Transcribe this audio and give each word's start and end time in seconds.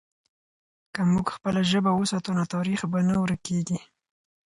که 0.93 1.01
موږ 1.11 1.27
خپله 1.35 1.61
ژبه 1.71 1.91
وساتو، 1.95 2.31
نو 2.37 2.43
تاریخ 2.55 2.79
به 2.91 2.99
نه 3.07 3.15
ورکېږي. 3.23 3.79